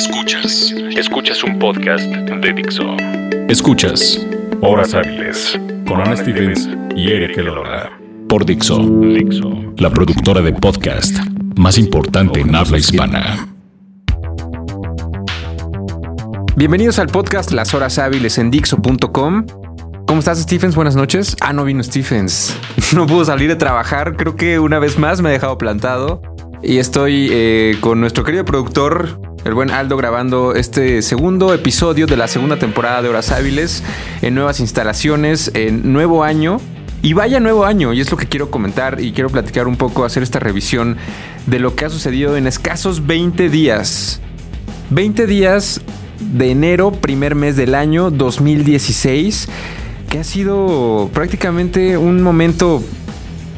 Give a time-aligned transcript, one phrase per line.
[0.00, 0.74] Escuchas.
[0.96, 2.96] Escuchas un podcast de Dixo.
[3.50, 4.26] Escuchas
[4.62, 7.90] Horas Hábiles con Ana Stevens y Eric Elola.
[8.26, 8.78] Por Dixo.
[8.78, 9.74] Dixo.
[9.76, 11.18] La productora de podcast
[11.56, 13.46] más importante en habla hispana.
[16.56, 19.44] Bienvenidos al podcast Las Horas Hábiles en Dixo.com.
[20.06, 20.76] ¿Cómo estás, Stephens?
[20.76, 21.36] Buenas noches.
[21.42, 22.56] Ah, no vino Stephens.
[22.94, 24.16] No pudo salir de trabajar.
[24.16, 26.22] Creo que una vez más me ha dejado plantado.
[26.62, 32.16] Y estoy eh, con nuestro querido productor, el buen Aldo, grabando este segundo episodio de
[32.16, 33.82] la segunda temporada de Horas Hábiles
[34.20, 36.58] en nuevas instalaciones, en nuevo año.
[37.02, 40.04] Y vaya nuevo año, y es lo que quiero comentar y quiero platicar un poco,
[40.04, 40.98] hacer esta revisión
[41.46, 44.20] de lo que ha sucedido en escasos 20 días.
[44.90, 45.80] 20 días
[46.20, 49.48] de enero, primer mes del año 2016,
[50.10, 52.82] que ha sido prácticamente un momento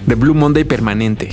[0.07, 1.31] de Blue Monday permanente.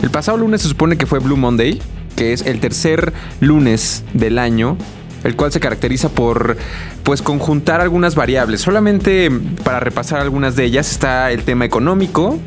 [0.00, 1.80] El pasado lunes se supone que fue Blue Monday,
[2.16, 4.76] que es el tercer lunes del año,
[5.24, 6.56] el cual se caracteriza por
[7.02, 8.60] pues conjuntar algunas variables.
[8.60, 9.30] Solamente
[9.64, 12.38] para repasar algunas de ellas está el tema económico,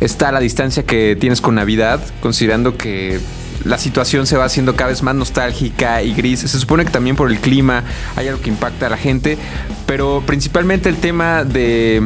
[0.00, 3.20] está la distancia que tienes con Navidad, considerando que
[3.64, 6.40] la situación se va haciendo cada vez más nostálgica y gris.
[6.40, 7.84] Se supone que también por el clima
[8.16, 9.38] hay algo que impacta a la gente,
[9.86, 12.02] pero principalmente el tema de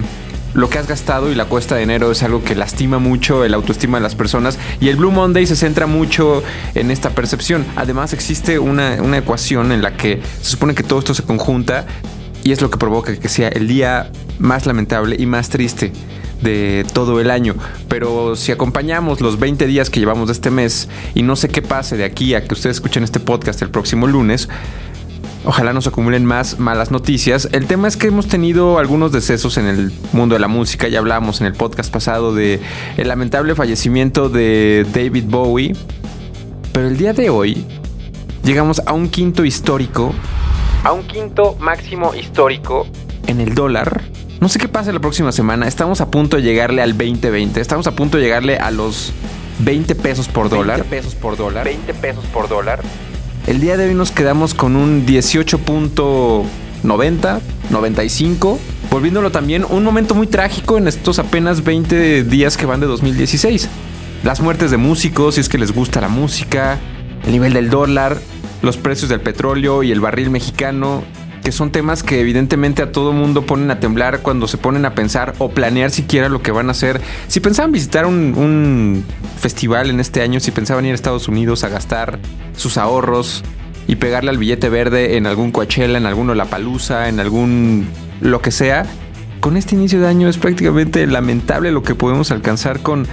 [0.57, 3.53] lo que has gastado y la cuesta de enero es algo que lastima mucho el
[3.53, 6.43] autoestima de las personas y el Blue Monday se centra mucho
[6.75, 7.65] en esta percepción.
[7.77, 11.87] Además existe una, una ecuación en la que se supone que todo esto se conjunta
[12.43, 15.93] y es lo que provoca que sea el día más lamentable y más triste
[16.41, 17.55] de todo el año.
[17.89, 21.61] Pero si acompañamos los 20 días que llevamos de este mes y no sé qué
[21.61, 24.49] pase de aquí a que ustedes escuchen este podcast el próximo lunes,
[25.47, 27.49] Ojalá nos acumulen más malas noticias.
[27.53, 30.89] El tema es que hemos tenido algunos decesos en el mundo de la música.
[30.89, 32.61] Ya hablamos en el podcast pasado de
[32.97, 35.73] el lamentable fallecimiento de David Bowie.
[36.73, 37.65] Pero el día de hoy
[38.43, 40.13] llegamos a un quinto histórico.
[40.83, 42.89] A un quinto máximo histórico
[43.29, 44.03] en el dólar.
[44.41, 45.69] No sé qué pasa la próxima semana.
[45.69, 47.61] Estamos a punto de llegarle al 2020.
[47.61, 49.13] Estamos a punto de llegarle a los
[49.61, 50.81] 20 pesos por dólar.
[50.81, 51.65] 20 pesos por dólar.
[51.65, 52.81] 20 pesos por dólar.
[53.47, 57.41] El día de hoy nos quedamos con un 18.90,
[57.71, 58.59] 95.
[58.91, 63.69] Volviéndolo también un momento muy trágico en estos apenas 20 días que van de 2016.
[64.25, 66.81] Las muertes de músicos, si es que les gusta la música,
[67.25, 68.19] el nivel del dólar,
[68.63, 71.05] los precios del petróleo y el barril mexicano,
[71.47, 74.97] que son temas que evidentemente a todo mundo ponen a temblar cuando se ponen a
[74.97, 77.01] pensar o planear siquiera lo que van a hacer.
[77.29, 79.05] Si pensaban visitar un,
[79.39, 82.19] festival en este año, si pensaban ir a Estados Unidos a gastar
[82.57, 83.45] sus ahorros
[83.87, 87.87] y pegarle al billete verde en algún Coachella, en algún Lollapalooza, en algún
[88.21, 88.85] lo que sea,
[89.39, 93.07] con este inicio de año es prácticamente lamentable lo que podemos alcanzar con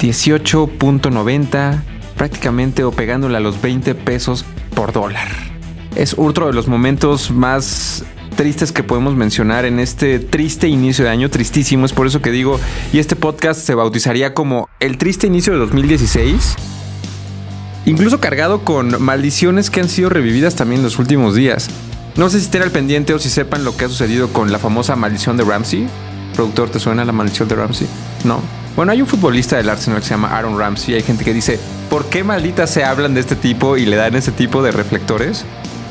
[0.00, 1.82] 18.90
[2.16, 4.44] prácticamente o pegándole a los 20 pesos
[4.76, 5.53] por dólar
[5.96, 8.04] es otro de los momentos más
[8.36, 12.30] tristes que podemos mencionar en este triste inicio de año, tristísimo, es por eso que
[12.30, 12.58] digo,
[12.92, 16.56] y este podcast se bautizaría como el triste inicio de 2016,
[17.86, 21.68] incluso cargado con maldiciones que han sido revividas también en los últimos días.
[22.16, 24.58] No sé si estén al pendiente o si sepan lo que ha sucedido con la
[24.58, 25.88] famosa maldición de Ramsey.
[26.34, 27.88] Productor, ¿te suena la maldición de Ramsey?
[28.24, 28.40] No.
[28.76, 30.94] Bueno, hay un futbolista del Arsenal que se llama Aaron Ramsey.
[30.94, 31.58] Hay gente que dice,
[31.90, 35.44] ¿por qué malditas se hablan de este tipo y le dan ese tipo de reflectores?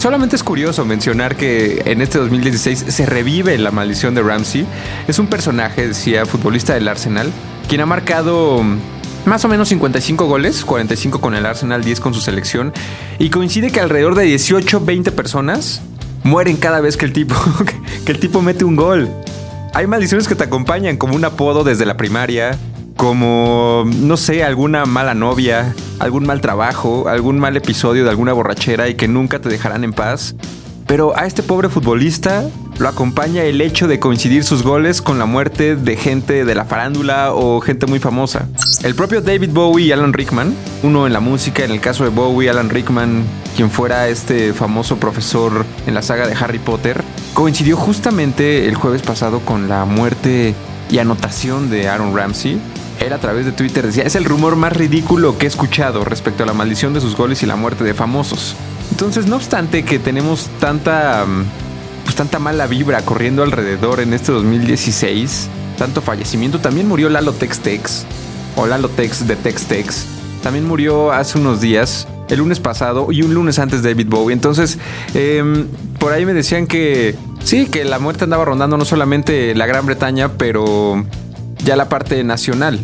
[0.04, 4.66] Solamente es curioso mencionar que en este 2016 se revive la maldición de Ramsey.
[5.08, 7.32] Es un personaje, decía, futbolista del Arsenal,
[7.70, 8.62] quien ha marcado
[9.26, 12.74] más o menos 55 goles, 45 con el Arsenal, 10 con su selección,
[13.18, 15.82] y coincide que alrededor de 18, 20 personas
[16.24, 17.36] mueren cada vez que el tipo,
[18.06, 19.10] que el tipo mete un gol.
[19.74, 22.58] Hay maldiciones que te acompañan, como un apodo desde la primaria,
[22.98, 28.90] como, no sé, alguna mala novia, algún mal trabajo, algún mal episodio de alguna borrachera
[28.90, 30.36] y que nunca te dejarán en paz.
[30.88, 32.44] Pero a este pobre futbolista
[32.78, 36.66] lo acompaña el hecho de coincidir sus goles con la muerte de gente de la
[36.66, 38.48] farándula o gente muy famosa.
[38.84, 42.10] El propio David Bowie y Alan Rickman, uno en la música, en el caso de
[42.10, 43.24] Bowie, Alan Rickman,
[43.56, 47.02] quien fuera este famoso profesor en la saga de Harry Potter,
[47.34, 50.54] coincidió justamente el jueves pasado con la muerte
[50.92, 52.60] y anotación de Aaron Ramsey,
[53.00, 56.44] él a través de Twitter decía, es el rumor más ridículo que he escuchado respecto
[56.44, 58.56] a la maldición de sus goles y la muerte de famosos.
[58.92, 61.26] Entonces, no obstante que tenemos tanta,
[62.04, 67.60] pues, tanta mala vibra corriendo alrededor en este 2016, tanto fallecimiento, también murió Lalo Tex
[67.60, 68.06] Tex,
[68.56, 70.06] o Lalo Tex de Tex Tex,
[70.44, 74.34] también murió hace unos días, el lunes pasado y un lunes antes de David Bowie.
[74.34, 74.78] Entonces,
[75.14, 75.66] eh,
[76.00, 79.86] por ahí me decían que sí, que la muerte andaba rondando no solamente la Gran
[79.86, 81.06] Bretaña, pero
[81.64, 82.80] ya la parte nacional.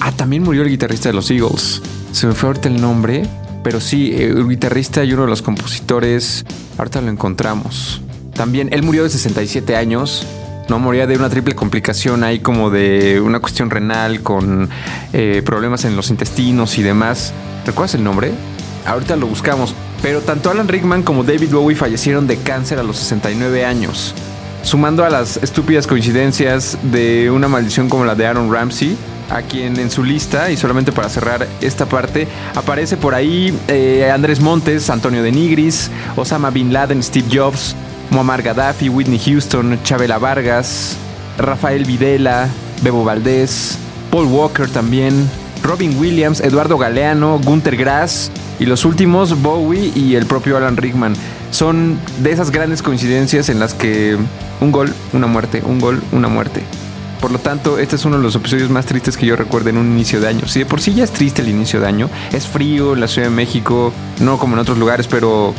[0.00, 1.82] Ah, también murió el guitarrista de los Eagles.
[2.12, 3.24] Se me fue ahorita el nombre,
[3.62, 6.44] Pero sí, el eh, guitarrista y uno de los compositores,
[6.78, 8.00] ahorita lo encontramos.
[8.32, 10.24] También él murió de 67 años.
[10.68, 14.68] No moría de una triple complicación ahí como de una cuestión renal con
[15.12, 17.32] eh, problemas en los intestinos y demás.
[17.64, 18.32] ¿Recuerdas el nombre?
[18.84, 19.74] Ahorita lo buscamos.
[20.02, 24.14] Pero tanto Alan Rickman como David Bowie fallecieron de cáncer a los 69 años.
[24.62, 28.96] Sumando a las estúpidas coincidencias de una maldición como la de Aaron Ramsey,
[29.30, 34.10] a quien en su lista, y solamente para cerrar esta parte, aparece por ahí eh,
[34.12, 37.74] Andrés Montes, Antonio de Nigris, Osama Bin Laden, Steve Jobs,
[38.10, 40.96] Muammar Gaddafi, Whitney Houston, Chabela Vargas,
[41.38, 42.48] Rafael Videla,
[42.82, 43.78] Bebo Valdés,
[44.10, 45.28] Paul Walker también,
[45.62, 51.14] Robin Williams, Eduardo Galeano, Gunter Grass y los últimos Bowie y el propio Alan Rickman.
[51.50, 54.16] Son de esas grandes coincidencias en las que
[54.60, 56.62] un gol, una muerte, un gol, una muerte.
[57.20, 59.78] Por lo tanto, este es uno de los episodios más tristes que yo recuerdo en
[59.78, 60.46] un inicio de año.
[60.46, 63.08] Si de por sí ya es triste el inicio de año, es frío en la
[63.08, 65.54] Ciudad de México, no como en otros lugares, pero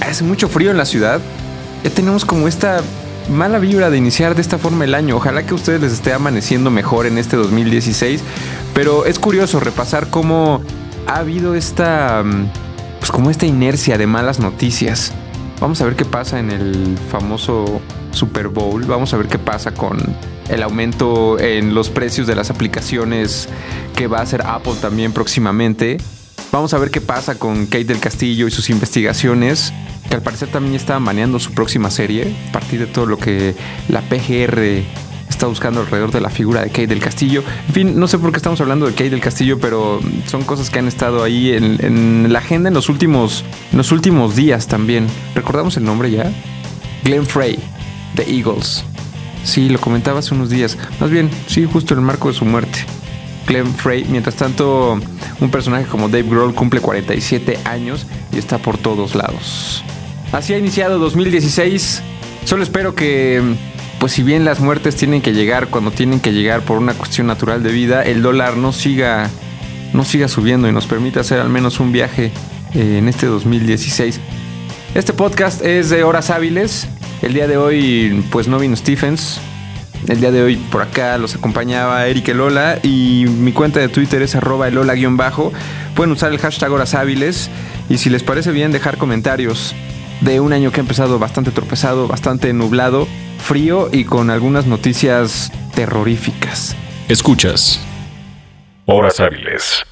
[0.00, 1.20] hace mucho frío en la ciudad.
[1.84, 2.82] Ya tenemos como esta
[3.30, 5.16] mala vibra de iniciar de esta forma el año.
[5.16, 8.20] Ojalá que a ustedes les esté amaneciendo mejor en este 2016.
[8.74, 10.62] Pero es curioso repasar cómo
[11.06, 12.24] ha habido esta.
[12.98, 15.12] Pues como esta inercia de malas noticias.
[15.62, 17.80] Vamos a ver qué pasa en el famoso
[18.10, 18.82] Super Bowl.
[18.84, 19.96] Vamos a ver qué pasa con
[20.48, 23.48] el aumento en los precios de las aplicaciones
[23.94, 25.98] que va a hacer Apple también próximamente.
[26.50, 29.72] Vamos a ver qué pasa con Kate del Castillo y sus investigaciones,
[30.08, 33.54] que al parecer también está maneando su próxima serie, a partir de todo lo que
[33.88, 34.82] la PGR
[35.42, 37.42] está buscando alrededor de la figura de Kate del Castillo.
[37.66, 40.70] En fin, no sé por qué estamos hablando de Kate del Castillo, pero son cosas
[40.70, 45.08] que han estado ahí en, la agenda en los últimos, en los últimos días también.
[45.34, 46.32] ¿Recordamos el nombre ya?
[47.02, 47.58] Glenn Frey,
[48.14, 48.84] The Eagles.
[49.42, 50.78] Sí, lo comentaba hace unos días.
[51.00, 52.78] Más bien, sí, justo en el marco de su muerte.
[53.44, 54.06] Clem Frey.
[54.08, 55.00] Mientras tanto,
[55.40, 59.82] un personaje como Dave Grohl cumple 47 años y está por todos lados.
[60.30, 62.00] Así ha iniciado 2016.
[62.44, 63.42] Solo espero que,
[64.02, 67.28] pues si bien las muertes tienen que llegar cuando tienen que llegar por una cuestión
[67.28, 69.30] natural de vida, el dólar no siga,
[69.92, 72.32] no siga subiendo y nos permita hacer al menos un viaje
[72.74, 74.18] eh, en este 2016.
[74.96, 76.88] Este podcast es de horas hábiles.
[77.22, 79.40] El día de hoy, pues no vino Stephens.
[80.08, 84.20] El día de hoy por acá los acompañaba Eric Elola y mi cuenta de Twitter
[84.20, 85.52] es arroba elola-bajo.
[85.94, 87.50] Pueden usar el hashtag horas hábiles
[87.88, 89.76] y si les parece bien dejar comentarios
[90.22, 93.06] de un año que ha empezado bastante tropezado, bastante nublado,
[93.38, 96.76] frío y con algunas noticias terroríficas.
[97.08, 97.80] Escuchas.
[98.86, 99.84] Horas hábiles.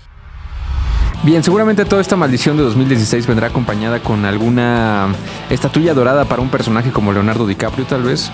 [1.22, 5.08] Bien, seguramente toda esta maldición de 2016 vendrá acompañada con alguna
[5.50, 8.30] estatuilla dorada para un personaje como Leonardo DiCaprio, tal vez.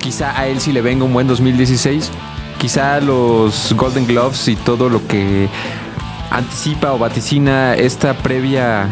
[0.00, 2.10] Quizá a él sí le venga un buen 2016.
[2.58, 5.48] Quizá los Golden Gloves y todo lo que
[6.30, 8.88] anticipa o vaticina esta previa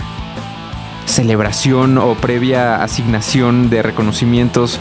[1.07, 4.79] celebración o previa asignación de reconocimientos,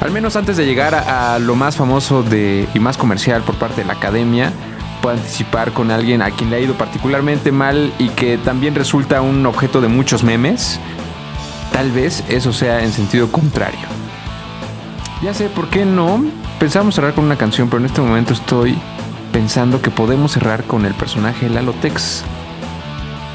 [0.00, 3.82] al menos antes de llegar a, lo más famoso de, y más comercial por parte
[3.82, 4.52] de la academia,
[5.10, 9.44] anticipar con alguien a quien le ha ido particularmente mal y que también resulta un
[9.46, 10.80] objeto de muchos memes,
[11.72, 13.86] tal vez eso sea en sentido contrario.
[15.22, 16.24] Ya sé por qué no.
[16.58, 18.76] Pensamos cerrar con una canción, pero en este momento estoy
[19.32, 22.24] pensando que podemos cerrar con el personaje Lalotex.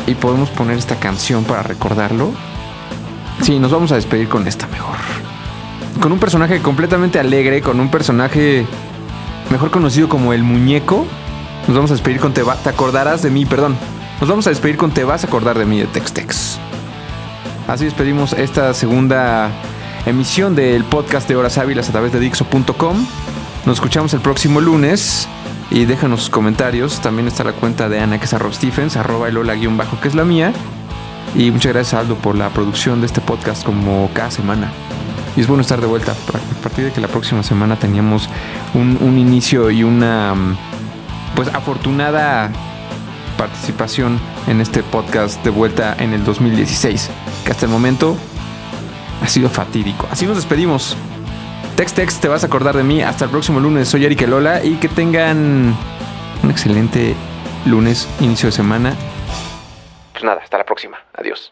[0.07, 2.31] Y podemos poner esta canción para recordarlo.
[3.42, 4.98] Sí, nos vamos a despedir con esta mejor.
[6.01, 8.65] Con un personaje completamente alegre, con un personaje
[9.50, 11.05] mejor conocido como el muñeco,
[11.67, 13.75] nos vamos a despedir con Te, te acordarás de mí, perdón.
[14.20, 16.60] Nos vamos a despedir con Te vas a acordar de mí de Textex.
[17.67, 19.50] Así despedimos esta segunda
[20.05, 23.05] emisión del podcast de Horas Hábiles a través de Dixo.com.
[23.65, 25.27] Nos escuchamos el próximo lunes
[25.72, 27.00] y déjanos sus comentarios.
[27.01, 30.25] También está la cuenta de Ana, que es arroba Stephens, arroba bajo que es la
[30.25, 30.54] mía.
[31.34, 34.72] Y muchas gracias, Aldo, por la producción de este podcast como cada semana.
[35.36, 36.12] Y es bueno estar de vuelta.
[36.12, 38.30] A partir de que la próxima semana teníamos
[38.74, 40.36] un, un inicio y una
[41.36, 42.51] pues afortunada
[43.38, 47.10] participación en este podcast de vuelta en el 2016,
[47.46, 48.18] que hasta el momento
[49.24, 50.08] ha sido fatídico.
[50.12, 50.98] Así nos despedimos.
[51.82, 53.02] Text Text, te vas a acordar de mí.
[53.02, 53.88] Hasta el próximo lunes.
[53.88, 55.76] Soy Eric Lola y que tengan
[56.44, 57.16] un excelente
[57.66, 58.94] lunes, inicio de semana.
[60.12, 61.00] Pues nada, hasta la próxima.
[61.16, 61.52] Adiós.